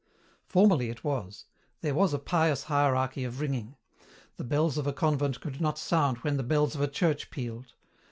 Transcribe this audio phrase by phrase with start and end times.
[0.47, 1.45] "Formerly it was.
[1.81, 3.75] There was a pious hierarchy of ringing:
[4.35, 7.73] the bells of a convent could not sound when the bells of a church pealed.